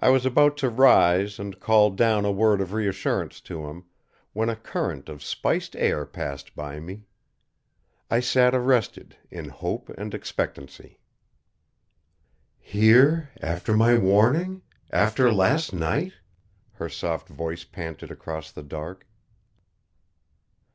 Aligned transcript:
I 0.00 0.08
was 0.08 0.24
about 0.24 0.56
to 0.56 0.70
rise 0.70 1.38
and 1.38 1.60
call 1.60 1.90
down 1.90 2.24
a 2.24 2.32
word 2.32 2.62
of 2.62 2.72
reassurance 2.72 3.42
to 3.42 3.66
him, 3.68 3.84
when 4.32 4.48
a 4.48 4.56
current 4.56 5.10
of 5.10 5.22
spiced 5.22 5.76
air 5.76 6.06
passed 6.06 6.56
by 6.56 6.80
me. 6.80 7.02
I 8.10 8.20
sat 8.20 8.54
arrested 8.54 9.18
in 9.30 9.50
hope 9.50 9.90
and 9.98 10.14
expectancy. 10.14 10.98
"Here, 12.58 13.32
after 13.38 13.76
my 13.76 13.98
warning, 13.98 14.62
after 14.90 15.30
last 15.30 15.74
night?" 15.74 16.14
her 16.76 16.88
soft 16.88 17.28
voice 17.28 17.64
panted 17.64 18.10
across 18.10 18.50
the 18.50 18.62
dark. 18.62 19.06